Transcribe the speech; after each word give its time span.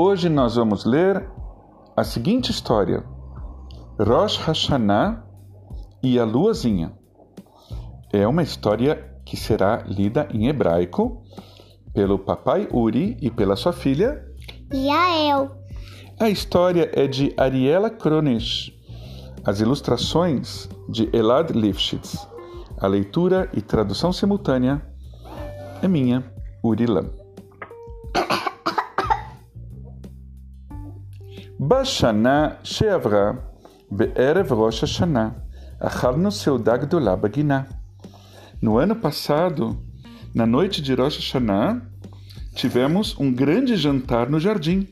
Hoje 0.00 0.28
nós 0.28 0.54
vamos 0.54 0.84
ler 0.84 1.28
a 1.96 2.04
seguinte 2.04 2.52
história: 2.52 3.02
Rosh 3.98 4.36
Hashanah 4.36 5.24
e 6.00 6.20
a 6.20 6.24
Luazinha. 6.24 6.92
É 8.12 8.24
uma 8.24 8.44
história 8.44 9.12
que 9.26 9.36
será 9.36 9.82
lida 9.88 10.28
em 10.32 10.46
hebraico 10.46 11.24
pelo 11.92 12.16
papai 12.16 12.68
Uri 12.72 13.16
e 13.20 13.28
pela 13.28 13.56
sua 13.56 13.72
filha 13.72 14.24
Yael. 14.72 15.50
A 16.20 16.30
história 16.30 16.88
é 16.94 17.08
de 17.08 17.34
Ariela 17.36 17.90
Kronisch. 17.90 18.72
As 19.44 19.58
ilustrações 19.58 20.68
de 20.88 21.10
Elad 21.12 21.50
Lifshitz. 21.50 22.24
A 22.78 22.86
leitura 22.86 23.50
e 23.52 23.60
tradução 23.60 24.12
simultânea 24.12 24.80
é 25.82 25.88
minha, 25.88 26.22
Uri 26.62 26.86
בשנה 31.59 32.49
שעברה, 32.63 33.31
בערב 33.91 34.53
ראש 34.53 34.83
השנה, 34.83 35.29
אכלנו 35.79 36.31
סעודה 36.31 36.77
גדולה 36.77 37.15
בגינה. 37.15 37.61
No 38.63 38.77
ano 38.77 38.95
passado, 38.95 39.77
na 40.33 40.45
noite 40.45 40.81
de 40.81 40.95
Rosh 40.95 41.19
Hashanah, 41.19 41.81
tivemos 42.55 43.07
um 43.19 43.29
grande 43.33 43.75
jantar 43.75 44.29
no 44.29 44.39
jardim. 44.39 44.85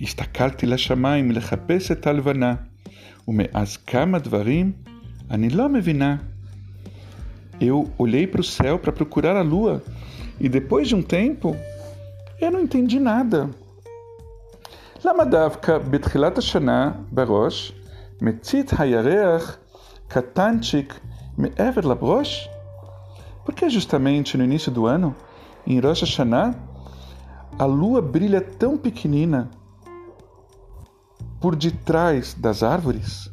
הסתכלתי 0.00 0.66
לשמיים 0.66 1.30
לחפש 1.30 1.92
את 1.92 2.06
הלבנה, 2.06 2.54
ומאז 3.28 3.76
כמה 3.76 4.18
דברים 4.18 4.72
אני 5.30 5.50
לא 5.50 5.68
מבינה. 5.68 6.16
Eu 7.60 7.90
olhei 7.98 8.26
para 8.26 8.40
o 8.40 8.44
céu 8.44 8.78
para 8.78 8.92
procurar 8.92 9.36
a 9.36 9.42
lua 9.42 9.82
e 10.40 10.48
depois 10.48 10.86
de 10.86 10.94
um 10.94 11.02
tempo 11.02 11.56
eu 12.40 12.50
não 12.52 12.60
entendi 12.60 13.00
nada. 13.00 13.50
למה 15.04 15.24
דווקא 15.24 15.78
בתחילת 15.78 16.38
השנה 16.38 16.92
בראש 17.12 17.72
מצית 18.20 18.72
הירח 18.78 19.56
קטנצ'יק 20.08 21.00
מעבר 21.38 21.80
לברוש? 21.80 22.48
Porque 23.44 23.70
justamente 23.70 24.36
no 24.36 24.44
início 24.44 24.70
do 24.70 24.86
ano, 24.86 25.14
em 25.66 25.80
Rosh 25.80 26.02
Hashanah, 26.02 26.54
a 27.58 27.64
lua 27.64 28.02
brilha 28.02 28.42
tão 28.42 28.76
pequenina 28.76 29.48
por 31.40 31.56
detrás 31.56 32.34
das 32.34 32.62
árvores? 32.62 33.28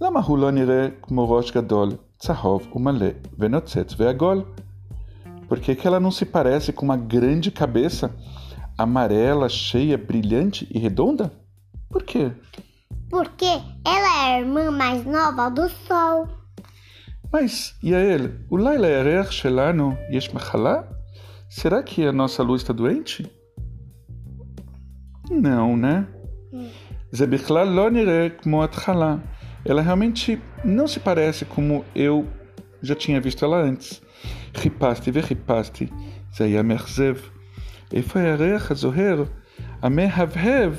למה 0.00 0.20
הוא 0.20 0.38
לא 0.38 0.50
נראה 0.50 0.88
כמו 1.02 1.30
ראש 1.30 1.52
גדול, 1.52 1.92
צהוב 2.18 2.66
ומלא 2.74 3.06
ונוצץ 3.38 3.94
ועגול? 3.96 4.44
Por 5.48 5.58
que, 5.58 5.74
que 5.74 5.86
ela 5.86 5.98
não 5.98 6.12
se 6.12 6.24
parece 6.24 6.72
com 6.72 6.84
uma 6.84 6.96
grande 6.96 7.50
cabeça 7.50 8.14
amarela, 8.77 9.49
cheia, 9.49 9.97
brilhante 9.97 10.67
e 10.71 10.79
redonda? 10.79 11.31
Por 11.89 12.03
quê? 12.03 12.31
Porque 13.09 13.45
ela 13.85 14.27
é 14.27 14.35
a 14.35 14.39
irmã 14.39 14.71
mais 14.71 15.05
nova 15.05 15.49
do 15.49 15.69
Sol. 15.69 16.27
Mas, 17.31 17.75
Yael, 17.83 18.31
o 18.49 18.57
Laila 18.57 18.87
é 18.87 18.99
Erer 18.99 19.31
Shelano 19.31 19.97
Yeshmachalá? 20.11 20.87
Será 21.49 21.83
que 21.83 22.05
a 22.05 22.11
nossa 22.11 22.43
luz 22.43 22.61
está 22.61 22.73
doente? 22.73 23.29
Não, 25.29 25.75
né? 25.75 26.07
Hum. 26.53 26.69
Zebichlal 27.15 27.65
Lonire 27.65 28.31
Kmoatchalá. 28.41 29.21
Ela 29.63 29.81
realmente 29.81 30.41
não 30.63 30.87
se 30.87 30.99
parece 30.99 31.45
como 31.45 31.83
eu 31.95 32.27
já 32.81 32.95
tinha 32.95 33.19
visto 33.19 33.43
ela 33.43 33.57
antes. 33.57 34.01
Ripaste, 34.53 35.11
ve 35.11 35.21
ripaste, 35.21 35.91
Zayamerzev. 36.35 37.34
Efareach 37.91 38.73
Zoher, 38.73 39.27
Amehavhev. 39.81 40.77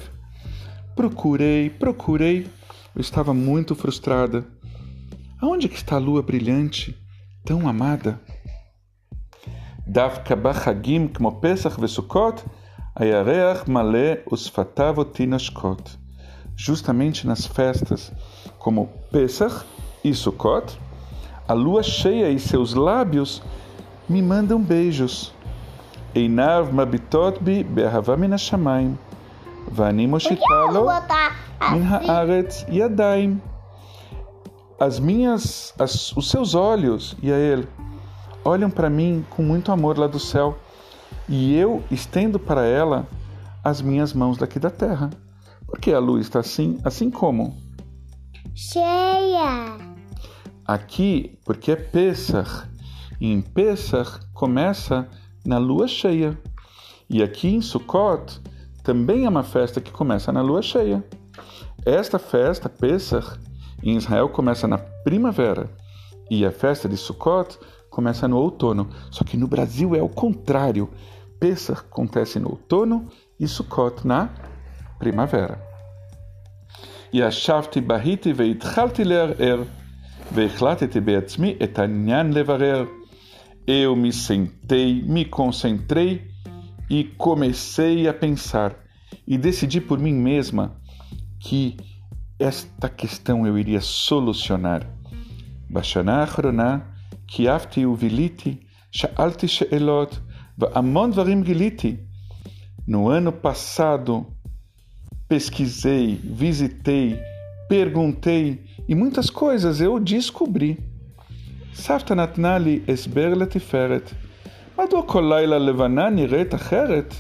Procurei, 0.95 1.71
procurei. 1.71 2.49
Eu 2.95 3.01
estava 3.01 3.33
muito 3.35 3.75
frustrada. 3.75 4.45
Aonde 5.41 5.67
é 5.67 5.69
que 5.69 5.77
está 5.77 5.97
a 5.97 5.99
lua 5.99 6.23
brilhante, 6.23 6.97
tão 7.45 7.69
amada? 7.69 8.19
Davka 9.87 10.35
Bahagim 10.35 11.07
como 11.07 11.41
Pesach 11.41 11.81
Vesukot, 11.81 12.43
Ayareach 12.95 13.71
Malé 13.71 14.25
Usfatav 14.31 15.05
Tinashkot. 15.13 15.99
Justamente 16.57 17.27
nas 17.27 17.47
festas 17.47 18.11
como 18.59 18.89
Pesach 19.13 19.65
e 20.03 20.15
Sukkot, 20.15 20.77
a 21.47 21.53
lua 21.53 21.83
cheia 21.83 22.31
e 22.31 22.39
seus 22.41 22.75
lábios 22.75 23.43
me 24.09 24.23
mandam 24.23 24.61
beijos. 24.61 25.36
עיניו 26.16 26.68
מביטות 26.74 27.42
בי 27.42 27.64
באהבה 27.64 28.16
מן 28.16 28.34
השמיים, 28.34 28.96
ואני 29.72 30.06
מושיטה 30.06 30.44
לו 30.74 30.90
מן 31.72 31.82
הארץ 31.84 32.66
ידיים. 32.70 33.40
As 34.80 35.00
minhas, 35.00 35.76
as, 35.78 36.12
os 36.18 36.32
seus 36.32 36.56
olhos, 36.56 37.16
e 37.22 37.32
a 37.32 37.38
ele, 37.38 37.68
olham 38.44 38.72
para 38.72 38.90
mim 38.90 39.24
com 39.30 39.44
muito 39.44 39.72
amor 39.72 39.96
lá 39.96 40.08
do 40.08 40.20
céu, 40.20 40.58
e 41.30 41.56
eu 41.56 41.84
estendo 41.92 42.40
para 42.40 42.66
ela 42.66 43.08
as 43.64 43.80
minhas 43.80 44.12
mãos 44.12 44.38
daqui 44.40 44.58
da 44.58 44.72
terra. 44.72 45.12
Porque 45.68 45.94
a 45.94 46.00
lua 46.00 46.20
está 46.20 46.40
assim, 46.40 46.80
assim 46.84 47.12
como? 47.12 47.56
Cheia. 48.56 49.78
Aqui, 50.66 51.38
porque 51.46 51.72
é 51.72 51.76
Pesach. 51.76 52.68
E 53.20 53.32
em 53.32 53.42
Pesach 53.42 54.20
começa 54.34 55.08
na 55.47 55.59
lua 55.59 55.87
cheia. 55.87 56.39
E 57.09 57.23
aqui 57.23 57.49
em 57.49 57.61
Sukkot 57.61 58.41
também 58.83 59.25
é 59.25 59.29
uma 59.29 59.43
festa 59.43 59.81
que 59.81 59.91
começa 59.91 60.33
na 60.33 60.43
lua 60.43 60.63
cheia. 60.63 61.05
Esta 61.85 62.19
festa, 62.19 62.69
Pesach, 62.69 63.39
em 63.83 63.97
Israel 63.97 64.29
começa 64.29 64.67
na 64.67 64.79
primavera 64.79 65.71
e 66.31 66.45
a 66.45 66.51
festa 66.51 66.89
de 66.89 66.97
Sukkot 66.97 67.59
começa 67.91 68.27
no 68.27 68.37
outono. 68.39 68.89
Só 69.11 69.25
que 69.25 69.37
no 69.37 69.47
Brasil 69.47 69.95
é 69.95 70.03
o 70.03 70.09
contrário. 70.09 70.91
Pesach 71.39 71.81
acontece 71.81 72.39
no 72.39 72.51
outono 72.51 73.09
e 73.39 73.47
Sukkot 73.47 74.07
na 74.07 74.31
primavera. 74.99 75.61
E 77.13 77.23
a 77.23 77.31
Bahiti 77.83 78.33
Veitchalti 78.33 79.05
Ler 79.05 79.41
Er 79.41 79.65
Veichlatet 80.31 81.01
Beatzmi 81.01 81.57
Etanyan 81.61 82.31
Levarer 82.31 82.89
Eu 83.68 83.96
me 83.96 84.12
sentei, 84.12 85.02
me 85.02 85.26
concentrei 85.26 86.28
e 86.90 87.04
comecei 87.04 88.08
a 88.08 88.14
pensar 88.14 88.76
e 89.28 89.38
decidi 89.38 89.80
por 89.80 90.00
mim 90.00 90.14
mesma 90.14 90.82
que 91.40 91.78
esta 92.40 92.90
questão 92.90 93.46
eu 93.46 93.58
iria 93.58 93.82
solucionar. 93.82 94.86
בשנה 95.72 96.20
האחרונה 96.22 96.78
קייפתי 97.26 97.86
וביליתי, 97.86 98.56
שאלתי 98.92 99.48
שאלות 99.48 100.20
והמון 100.58 101.12
דברים 101.12 101.44
גיליתי. 101.44 101.96
No 102.88 103.08
ano 103.08 103.32
passado, 103.32 104.26
pesquisei, 105.30 106.16
visitei, 106.16 107.18
perguntei 107.70 108.66
e 108.90 108.96
muitas 108.96 109.30
coisas 109.30 109.80
eu 109.80 110.00
descobri. 110.00 110.80
סבתא 111.86 112.14
נתנה 112.14 112.58
לי 112.58 112.80
הסבר 112.88 113.34
לתפארת. 113.34 114.12
מדוע 114.80 115.02
כל 115.08 115.34
לילה 115.36 115.58
לבנה 115.58 116.10
נראית 116.10 116.56
אחרת? 116.56 117.14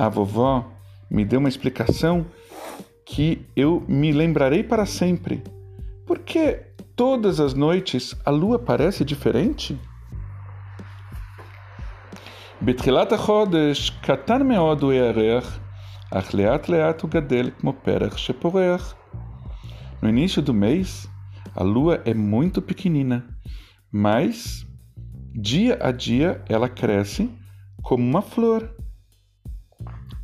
A 0.00 0.08
vovó 0.08 0.64
me 1.10 1.24
deu 1.24 1.40
uma 1.40 1.48
explicação 1.48 2.24
que 3.04 3.44
eu 3.56 3.82
me 3.88 4.12
lembrarei 4.12 4.62
para 4.62 4.86
sempre. 4.86 5.42
Por 6.06 6.18
que 6.20 6.46
todas 6.94 7.40
as 7.40 7.52
noites 7.54 8.14
a 8.24 8.30
lua 8.30 8.58
parece 8.58 9.04
diferente? 9.04 9.74
בתחילת 12.62 13.12
החודש 13.12 13.90
קטן 14.02 14.48
מאוד 14.48 14.82
הוא 14.82 14.92
הירח, 14.92 15.58
אך 16.10 16.34
לאט 16.34 16.68
לאט 16.68 17.00
הוא 17.00 17.10
גדל 17.10 17.50
כמו 17.60 17.72
פרח 17.82 18.16
שפורח. 18.16 18.94
No 20.02 20.06
início 20.06 20.40
do 20.42 20.52
mês, 20.52 21.08
a 21.54 21.62
lua 21.62 22.00
é 22.04 22.14
muito 22.14 22.62
pequenina, 22.62 23.26
mas 23.90 24.66
dia 25.34 25.78
a 25.80 25.90
dia 25.90 26.42
ela 26.48 26.68
cresce 26.68 27.30
como 27.82 28.04
uma 28.04 28.22
flor. 28.22 28.62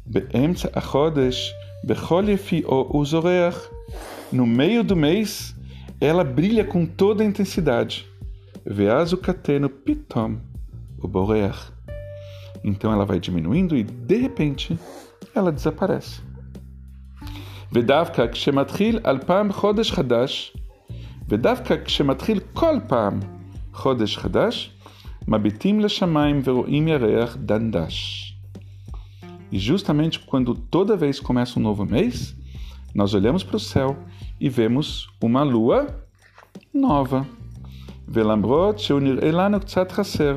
באמצע 0.06 0.68
החודש, 0.74 1.52
בכל 1.84 2.24
יפיעו 2.28 2.88
הוא 2.88 3.06
זורח. 3.06 3.68
No 4.32 4.46
meio 4.46 4.82
do 4.84 4.96
mês, 4.96 5.54
ela 6.00 6.24
brilha 6.24 6.64
com 6.64 6.86
toda 6.86 7.22
a 7.22 7.26
intensidade. 7.26 8.04
ואז 8.66 9.12
הוא 9.12 9.22
קטן 9.22 9.64
ופתאום 9.64 10.38
הוא 10.96 11.10
בורח. 11.10 11.70
Então 12.64 12.92
ela 12.92 13.04
vai 13.04 13.20
diminuindo 13.20 13.76
e, 13.76 13.82
de 13.82 14.16
repente, 14.16 14.78
ela 15.34 15.52
desaparece. 15.52 16.20
ודווקא 17.72 18.26
כשמתחיל 18.32 18.98
על 19.04 19.18
פעם 19.18 19.52
חודש 19.52 19.92
חדש, 19.92 20.56
ודווקא 21.28 21.74
כשמתחיל 21.84 22.40
כל 22.52 22.76
פעם 22.88 23.20
חודש 23.72 24.18
חדש, 24.18 24.70
מביטים 25.28 25.80
לשמיים 25.80 26.40
ורואים 26.44 26.88
ירח 26.88 27.36
דנדש. 27.36 28.30
E 29.52 29.58
justamente 29.58 30.18
quando 30.18 30.54
toda 30.54 30.96
vez 30.96 31.20
começa 31.20 31.58
um 31.58 31.62
novo 31.62 31.84
mês, 31.84 32.34
nós 32.94 33.14
olhamos 33.14 33.44
para 33.44 33.56
o 33.56 33.60
céu 33.60 33.96
e 34.40 34.48
vemos 34.48 35.08
uma 35.22 35.42
lua 35.42 35.86
nova. 36.74 37.24
ולמרות 38.08 38.78
שהוא 38.78 39.00
נראה 39.00 39.30
לנו 39.30 39.60
קצת 39.60 39.92
חסר, 39.92 40.36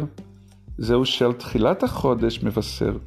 זהו 0.77 1.05
של 1.05 1.33
תחילת 1.33 1.83
החודש 1.83 2.43
מבשר. 2.43 2.97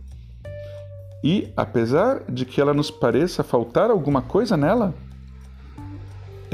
E, 1.24 1.48
apesar 1.56 2.22
de 2.28 2.44
que 2.46 2.60
ela 2.60 2.72
nos 2.72 2.90
pareça 2.90 3.44
faltar 3.44 3.90
alguma 3.90 4.22
coisa 4.22 4.56
nela, 4.56 4.94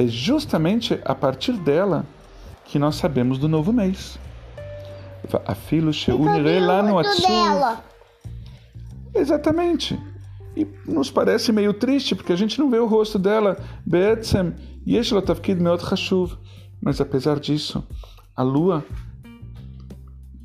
é 0.01 0.07
justamente 0.07 1.00
a 1.06 1.13
partir 1.13 1.53
dela 1.53 2.03
que 2.65 2.80
nós 2.80 2.95
sabemos 2.95 3.38
do 3.38 3.48
novo 3.48 3.71
mês. 3.71 4.18
A 5.45 5.53
filo 5.53 5.92
unirei 6.18 6.59
lá 6.59 6.81
no 6.81 7.00
dela. 7.00 7.83
Exatamente. 9.13 10.00
E 10.57 10.65
nos 10.88 11.12
parece 11.12 11.51
meio 11.51 11.71
triste 11.71 12.15
porque 12.15 12.33
a 12.33 12.36
gente 12.36 12.57
não 12.57 12.71
vê 12.71 12.80
o 12.80 12.88
rosto 12.88 13.19
dela. 13.19 13.63
Be'etzem 13.86 14.56
yesh 14.88 15.12
meot 15.62 15.83
Hashuv. 15.83 16.36
Mas 16.81 17.00
apesar 17.00 17.39
disso, 17.39 17.88
a 18.36 18.42
lua 18.42 18.83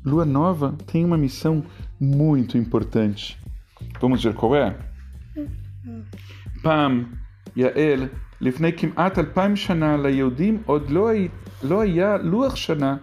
lua 0.05 0.23
nova 0.23 0.75
tem 0.85 1.03
uma 1.03 1.17
missão 1.17 1.65
muito 1.99 2.59
importante. 2.59 3.39
Vamos 3.99 4.23
ver 4.23 4.35
qual 4.35 4.55
é? 4.55 4.77
Pam, 6.61 7.07
Yael, 7.57 8.11
לפני 8.40 8.72
כמעט 8.72 9.18
אלפיים 9.18 9.56
שנה, 9.56 9.96
ליהודים 9.96 10.62
עוד 10.66 10.90
לא, 10.90 11.10
לא 11.62 11.80
היה 11.80 12.16
לוח 12.16 12.56
שנה. 12.56 12.96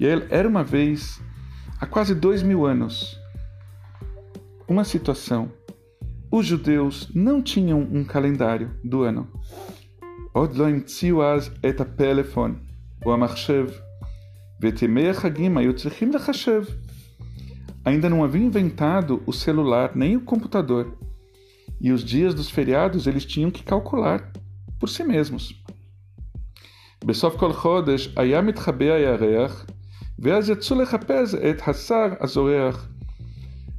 יעל, 0.00 0.22
era 0.30 0.48
uma 0.48 0.64
vez, 0.64 1.22
há 1.80 1.86
quase 1.86 2.14
dois 2.14 2.42
mil 2.42 2.66
anos, 2.66 3.18
uma 4.68 4.84
situação. 4.84 5.48
Os 6.30 6.46
judeus 6.46 7.10
não 7.14 7.40
tinham 7.40 7.80
um 7.92 8.04
calendário 8.04 8.70
do 8.84 9.02
ano. 9.04 9.28
עוד 10.32 10.56
לא 10.56 10.68
המציאו 10.68 11.24
אז 11.24 11.50
את 11.68 11.80
הפלאפון 11.80 12.58
או 13.06 13.14
המחשב, 13.14 13.66
ואת 14.60 14.82
ימי 14.82 15.08
החגים 15.08 15.58
היו 15.58 15.76
צריכים 15.76 16.12
לחשב. 16.12 16.64
Ainda 17.86 18.08
não 18.08 18.24
havia 18.24 18.42
inventado 18.42 19.22
o 19.26 19.32
celular 19.32 19.92
nem 19.94 20.16
o 20.16 20.22
computador, 20.22 20.96
e 21.80 21.92
os 21.92 22.02
dias 22.02 22.34
dos 22.34 22.48
feriados 22.50 23.06
eles 23.06 23.26
tinham 23.26 23.50
que 23.50 23.62
calcular 23.62 24.32
por 24.78 24.88
si 24.88 25.04
mesmos. 25.04 25.54
בסוף 27.04 27.36
כל 27.36 27.52
חודש 27.52 28.08
היה 28.16 28.40
מתחבא 28.40 28.84
הירח, 28.84 29.66
ואז 30.18 30.50
יצאו 30.50 30.82
לחפש 30.82 31.34
את 31.34 31.68
השר 31.68 32.06
הזורח. 32.20 32.88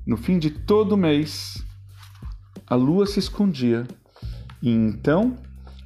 No 0.08 0.18
fim 0.18 0.38
de 0.40 0.52
todo 0.52 0.96
mês, 0.96 1.64
a 2.68 2.76
lua 2.76 3.08
se 3.08 3.20
escondia, 3.20 3.88
e 4.62 4.70
então 4.70 5.36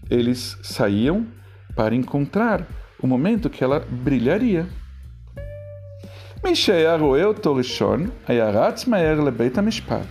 eles 0.09 0.57
saíam 0.61 1.25
para 1.75 1.95
encontrar 1.95 2.67
o 3.01 3.07
momento 3.07 3.49
que 3.49 3.63
ela 3.63 3.79
brilharia. 3.79 4.65
מי 6.43 6.55
שהיה 6.55 6.95
רואה 6.95 7.23
אותו 7.23 7.55
ראשון, 7.55 8.09
היה 8.27 8.49
רץ 8.49 8.87
מהר 8.87 9.21
לבית 9.21 9.57
המשפט. 9.57 10.07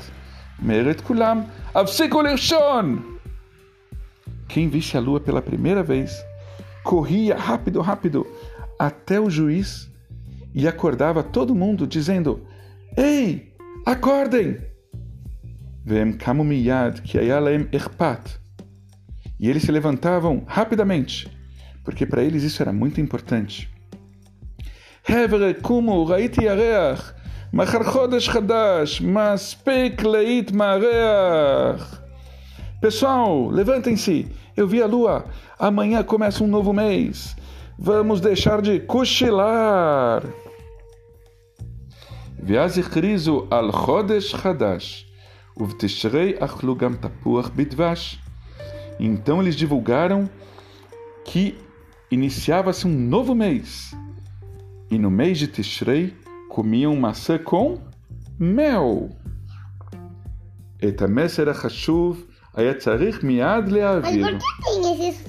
מעיר 0.58 0.90
את 0.90 1.00
כולם, 1.00 1.40
הפסיקו 1.74 2.22
לרשון! 2.22 3.11
Quem 4.53 4.69
visse 4.69 4.95
a 4.95 4.99
lua 4.99 5.19
pela 5.19 5.41
primeira 5.41 5.81
vez 5.81 6.23
corria 6.83 7.35
rápido, 7.35 7.81
rápido 7.81 8.27
até 8.77 9.19
o 9.19 9.27
juiz 9.27 9.89
e 10.53 10.67
acordava 10.67 11.23
todo 11.23 11.55
mundo 11.55 11.87
dizendo: 11.87 12.39
Ei, 12.95 13.51
acordem! 13.83 14.61
Vem 15.83 16.13
kamumiyad 16.13 17.01
kiayalem 17.01 17.67
é 17.71 17.77
erpat. 17.77 18.39
E 19.39 19.49
eles 19.49 19.63
se 19.63 19.71
levantavam 19.71 20.43
rapidamente, 20.45 21.27
porque 21.83 22.05
para 22.05 22.23
eles 22.23 22.43
isso 22.43 22.61
era 22.61 22.71
muito 22.71 23.01
importante. 23.01 23.73
Hevre 25.03 25.55
kumu 25.55 26.03
raiti 26.03 26.43
yareach, 26.43 27.15
machar 27.51 27.83
chodesh 27.83 28.29
chadash, 28.29 29.01
maspek 29.01 30.03
leit 30.03 30.53
mareach. 30.53 32.02
Pessoal, 32.82 33.48
levantem-se. 33.48 34.26
Eu 34.56 34.66
vi 34.68 34.82
a 34.82 34.86
lua. 34.86 35.24
Amanhã 35.58 36.02
começa 36.02 36.44
um 36.44 36.46
novo 36.46 36.72
mês. 36.72 37.36
Vamos 37.78 38.20
deixar 38.20 38.60
de 38.62 38.80
cochilar. 38.80 40.22
ואז 42.42 42.78
הכריזו 42.78 43.46
על 43.50 43.72
חודש 43.72 44.34
חדש, 44.34 45.06
ובתשרי 45.56 46.32
אכלו 46.38 46.76
גם 46.76 46.94
תפוח 46.94 47.50
בדבש. 47.56 48.18
Então 49.00 49.40
eles 49.42 49.56
divulgaram 49.56 50.28
que 51.24 51.56
iniciava-se 52.10 52.86
um 52.86 52.90
novo 52.90 53.34
mês. 53.34 53.94
E 54.90 54.98
no 54.98 55.10
mês 55.10 55.38
de 55.38 55.46
Tishrei 55.46 56.14
comiam 56.48 56.96
maçã 56.96 57.38
com 57.38 57.78
mel. 58.38 59.10
את 60.88 61.02
המסר 61.02 61.50
החשוב 61.50 62.24
היה 62.54 62.74
צריך 62.74 63.24
מיד 63.24 63.64
Mas 63.66 63.72
להעביר. 63.72 64.26
por 64.26 64.38
que 64.38 64.64
tem 64.64 65.08
esse, 65.08 65.24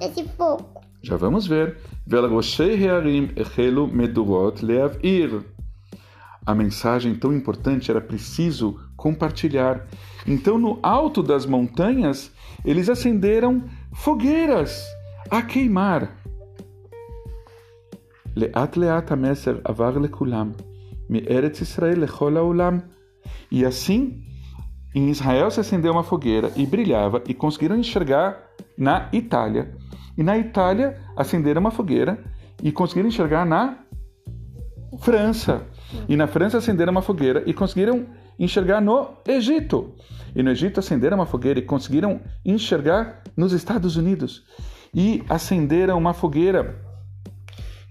esse 0.00 0.24
fogo? 0.38 0.78
Já 1.02 1.16
vamos 1.16 1.46
ver. 1.46 1.70
ועל 2.06 2.24
ראשי 2.24 2.88
הערים 2.88 3.28
החלו 3.40 3.86
מדורות 3.86 4.62
להבעיר. 4.62 5.40
A 6.46 6.54
mensagem 6.54 7.14
tão 7.14 7.32
importante 7.34 7.90
era 7.90 8.00
preciso 8.00 8.80
compartilhar. 8.96 9.86
Então, 10.26 10.56
no 10.58 10.78
alto 10.82 11.22
das 11.22 11.44
montanhas, 11.44 12.32
eles 12.64 12.88
acenderam 12.88 13.64
fogueiras 13.92 14.72
a 15.30 15.42
queimar. 15.42 16.08
לאט 18.36 18.76
לאט 18.76 19.12
המסר 19.12 19.58
עבר 19.64 19.98
לכולם, 19.98 20.52
מארץ 21.10 21.60
ישראל 21.60 22.00
לכל 22.00 22.36
העולם. 22.36 22.78
E 23.54 23.64
assim, 23.64 24.00
em 24.93 25.09
Israel 25.09 25.49
se 25.49 25.59
acendeu 25.59 25.91
uma 25.91 26.03
fogueira 26.03 26.51
e 26.55 26.65
brilhava 26.65 27.23
e 27.27 27.33
conseguiram 27.33 27.75
enxergar 27.75 28.37
na 28.77 29.09
Itália. 29.11 29.75
E 30.17 30.23
na 30.23 30.37
Itália 30.37 31.01
acenderam 31.15 31.61
uma 31.61 31.71
fogueira 31.71 32.23
e 32.61 32.71
conseguiram 32.71 33.09
enxergar 33.09 33.45
na 33.45 33.79
França. 34.99 35.63
E 36.07 36.15
na 36.15 36.27
França 36.27 36.57
acenderam 36.57 36.91
uma 36.91 37.01
fogueira 37.01 37.43
e 37.45 37.53
conseguiram 37.53 38.05
enxergar 38.37 38.81
no 38.81 39.09
Egito. 39.27 39.95
E 40.35 40.43
no 40.43 40.51
Egito 40.51 40.79
acenderam 40.79 41.17
uma 41.17 41.25
fogueira 41.25 41.59
e 41.59 41.63
conseguiram 41.63 42.21
enxergar 42.45 43.23
nos 43.35 43.53
Estados 43.53 43.95
Unidos. 43.95 44.43
E 44.93 45.23
acenderam 45.27 45.97
uma 45.97 46.13
fogueira 46.13 46.79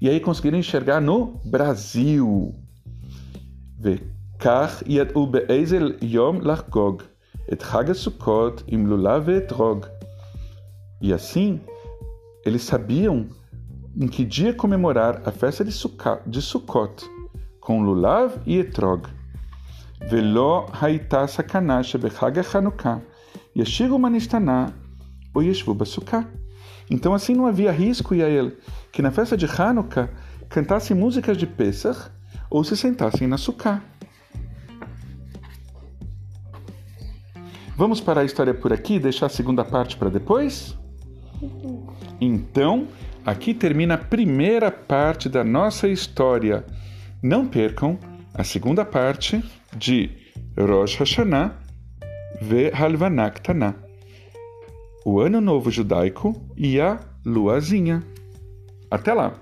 e 0.00 0.09
aí 0.09 0.18
conseguiram 0.18 0.59
enxergar 0.59 1.00
no 1.00 1.40
Brasil. 1.44 2.54
וכך 4.41 4.84
ידעו 4.86 5.27
באיזה 5.27 5.79
יום 6.01 6.41
לחגוג 6.41 7.03
את 7.53 7.62
חג 7.62 7.89
הסוכות 7.89 8.63
עם 8.67 8.88
לולב 8.88 9.24
ואתרוג. 9.25 9.86
E 11.03 11.13
assim, 11.13 11.60
eles 12.46 12.63
sabiam 12.63 13.27
em 13.96 14.07
que 14.07 14.25
dia 14.25 14.53
comemorar 14.53 15.22
a 15.25 15.31
festa 15.31 15.63
de, 15.63 15.72
Sukkot, 15.72 16.22
de 16.25 16.41
Sukkot, 16.41 17.05
com 17.60 17.84
lulav 17.84 18.39
e 18.46 18.60
etrog. 18.60 19.07
ולא 20.10 20.65
הייתה 20.81 21.27
סכנה 21.27 21.84
שבחג 21.84 22.39
החנוכה 22.39 22.98
ישירו 23.55 23.98
מנסתנה 23.98 24.67
ou 25.36 25.41
ישבו 25.41 25.74
בסוכה. 25.74 26.19
Então 26.89 27.13
assim 27.13 27.36
não 27.36 27.46
havia 27.46 27.72
risco, 27.72 28.15
Yael, 28.15 28.53
que 28.91 29.01
na 29.01 29.12
festa 29.12 29.36
de 29.36 29.46
Hanukkah 29.46 30.10
cantassem 30.50 30.96
músicas 30.96 31.38
de 31.38 31.46
Pesach 31.46 32.10
ou 32.50 32.63
se 32.63 32.77
sentassem 32.77 33.27
na 33.27 33.38
sukkah. 33.38 33.81
Vamos 37.82 38.00
parar 38.00 38.20
a 38.20 38.24
história 38.24 38.54
por 38.54 38.72
aqui 38.72 38.94
e 38.94 39.00
deixar 39.00 39.26
a 39.26 39.28
segunda 39.28 39.64
parte 39.64 39.96
para 39.96 40.08
depois? 40.08 40.78
Então, 42.20 42.86
aqui 43.26 43.52
termina 43.52 43.94
a 43.94 43.98
primeira 43.98 44.70
parte 44.70 45.28
da 45.28 45.42
nossa 45.42 45.88
história. 45.88 46.64
Não 47.20 47.44
percam 47.44 47.98
a 48.32 48.44
segunda 48.44 48.84
parte 48.84 49.42
de 49.76 50.10
Rosh 50.56 50.94
Hashanah 50.94 51.58
ve 52.40 52.70
Halvanah 52.72 53.30
Tanah, 53.30 53.74
o 55.04 55.18
Ano 55.18 55.40
Novo 55.40 55.68
Judaico 55.68 56.40
e 56.56 56.80
a 56.80 57.00
Luazinha. 57.26 58.00
Até 58.88 59.12
lá! 59.12 59.34